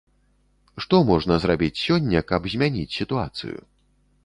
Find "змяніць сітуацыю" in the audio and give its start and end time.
2.55-3.57